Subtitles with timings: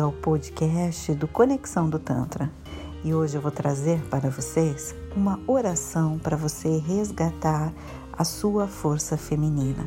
[0.00, 2.50] ao podcast do Conexão do Tantra.
[3.04, 7.70] E hoje eu vou trazer para vocês uma oração para você resgatar
[8.10, 9.86] a sua força feminina.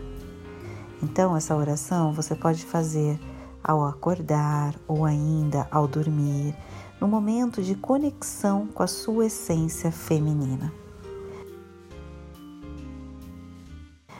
[1.01, 3.19] Então, essa oração você pode fazer
[3.63, 6.55] ao acordar ou ainda ao dormir,
[7.01, 10.71] no momento de conexão com a sua essência feminina.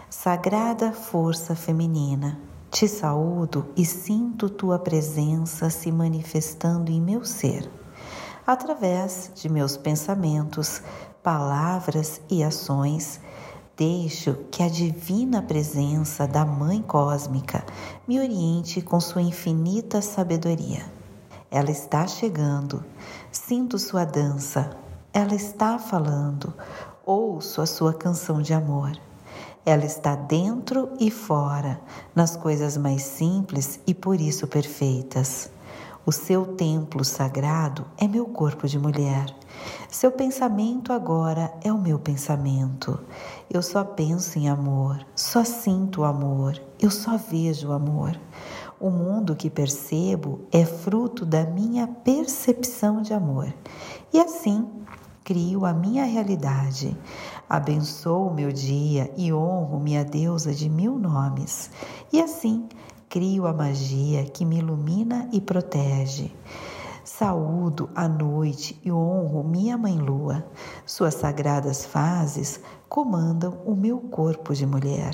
[0.10, 7.70] Sagrada força feminina, te saúdo e sinto tua presença se manifestando em meu ser,
[8.46, 10.82] através de meus pensamentos,
[11.24, 13.20] palavras e ações.
[13.76, 17.64] Deixo que a divina presença da Mãe Cósmica
[18.08, 20.84] me oriente com sua infinita sabedoria.
[21.50, 22.84] Ela está chegando,
[23.32, 24.76] sinto sua dança,
[25.14, 26.54] ela está falando,
[27.06, 28.92] ouço a sua canção de amor.
[29.68, 31.78] Ela está dentro e fora,
[32.16, 35.50] nas coisas mais simples e por isso perfeitas.
[36.06, 39.26] O seu templo sagrado é meu corpo de mulher.
[39.90, 42.98] Seu pensamento agora é o meu pensamento.
[43.50, 48.18] Eu só penso em amor, só sinto amor, eu só vejo amor.
[48.80, 53.54] O mundo que percebo é fruto da minha percepção de amor.
[54.14, 54.66] E assim,
[55.28, 56.98] crio a minha realidade.
[57.50, 61.70] Abençoo o meu dia e honro minha deusa de mil nomes.
[62.14, 62.66] E assim
[63.10, 66.34] crio a magia que me ilumina e protege.
[67.04, 70.46] Saúdo a noite e honro minha mãe lua.
[70.86, 75.14] Suas sagradas fases comandam o meu corpo de mulher.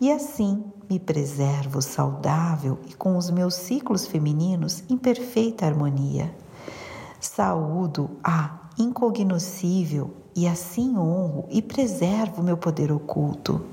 [0.00, 6.32] E assim me preservo saudável e com os meus ciclos femininos em perfeita harmonia.
[7.18, 13.64] Saúdo a incognoscível e assim honro e preservo meu poder oculto.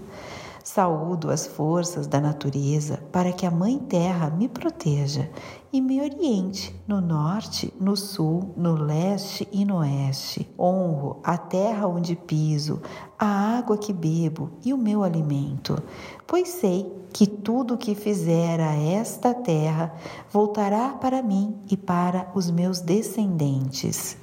[0.63, 5.27] Saúdo as forças da natureza para que a Mãe Terra me proteja
[5.73, 10.47] e me oriente no norte, no sul, no leste e no oeste.
[10.59, 12.81] Honro a terra onde piso,
[13.17, 15.81] a água que bebo e o meu alimento,
[16.27, 19.93] pois sei que tudo o que fizer a esta terra
[20.31, 24.17] voltará para mim e para os meus descendentes.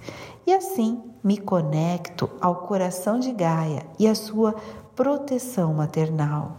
[0.46, 4.54] E assim me conecto ao coração de Gaia e à sua
[4.94, 6.56] proteção maternal.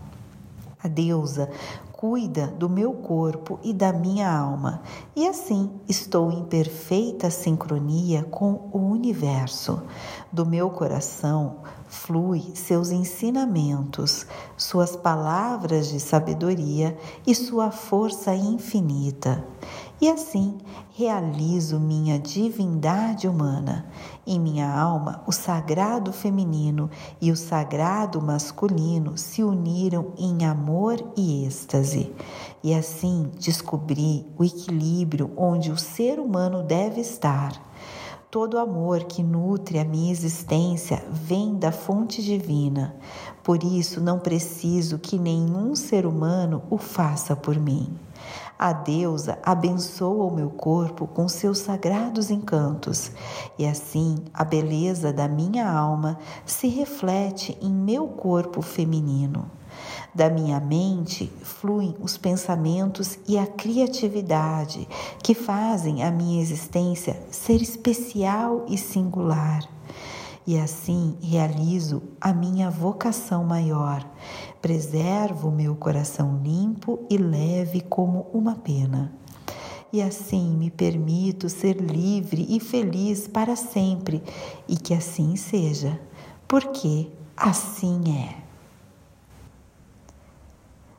[0.83, 1.49] A deusa
[1.93, 4.83] cuida do meu corpo e da minha alma,
[5.15, 9.81] e assim estou em perfeita sincronia com o universo.
[10.31, 16.95] Do meu coração flui seus ensinamentos, suas palavras de sabedoria
[17.25, 19.43] e sua força infinita.
[19.99, 20.59] E assim
[20.91, 23.87] realizo minha divindade humana.
[24.27, 26.87] Em minha alma, o sagrado feminino
[27.19, 32.13] e o sagrado masculino se uniram em amor e êxtase.
[32.63, 37.59] E assim descobri o equilíbrio onde o ser humano deve estar.
[38.29, 42.95] Todo amor que nutre a minha existência vem da fonte divina.
[43.41, 47.97] Por isso, não preciso que nenhum ser humano o faça por mim.
[48.59, 53.11] A deusa abençoa o meu corpo com seus sagrados encantos,
[53.55, 59.51] e assim a beleza da minha alma se reflete em meu corpo feminino.
[60.13, 64.87] Da minha mente fluem os pensamentos e a criatividade
[65.21, 69.69] que fazem a minha existência ser especial e singular
[70.47, 74.09] e assim realizo a minha vocação maior.
[74.67, 79.13] Preservo meu coração limpo e leve como uma pena.
[79.93, 84.21] E assim me permito ser livre e feliz para sempre,
[84.67, 85.97] e que assim seja,
[86.45, 88.43] porque assim é.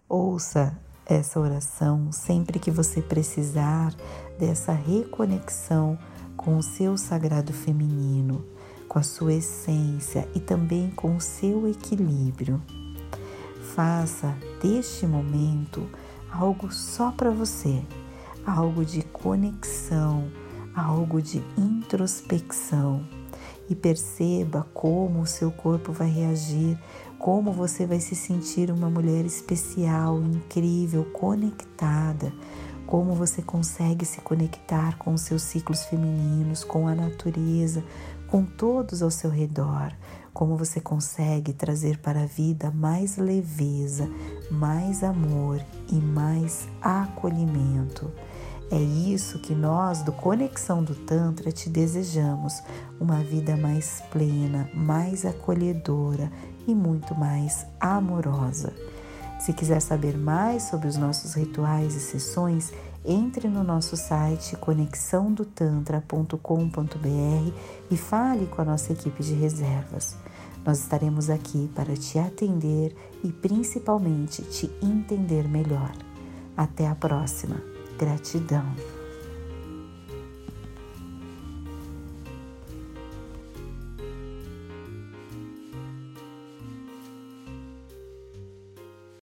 [0.09, 0.75] Ouça
[1.05, 3.95] essa oração sempre que você precisar
[4.39, 5.99] dessa reconexão
[6.39, 8.47] com o seu sagrado feminino
[8.89, 12.63] com a sua essência e também com o seu equilíbrio.
[13.79, 15.89] Faça deste momento
[16.33, 17.81] algo só para você,
[18.45, 20.33] algo de conexão,
[20.75, 23.07] algo de introspecção.
[23.71, 26.77] E perceba como o seu corpo vai reagir,
[27.21, 32.33] como você vai se sentir uma mulher especial, incrível, conectada,
[32.85, 37.85] como você consegue se conectar com os seus ciclos femininos, com a natureza,
[38.27, 39.93] com todos ao seu redor,
[40.39, 44.09] como você consegue trazer para a vida mais leveza,
[44.49, 48.09] mais amor e mais acolhimento.
[48.71, 52.63] É isso que nós do Conexão do Tantra te desejamos:
[53.01, 56.31] uma vida mais plena, mais acolhedora
[56.69, 58.73] e muito mais amorosa.
[59.39, 62.73] Se quiser saber mais sobre os nossos rituais e sessões,
[63.05, 67.53] entre no nosso site conexãodotantra.com.br
[67.91, 70.17] e fale com a nossa equipe de reservas.
[70.65, 72.95] Nós estaremos aqui para te atender
[73.25, 75.93] e principalmente te entender melhor.
[76.57, 77.63] Até a próxima.
[77.97, 78.98] Gratidão.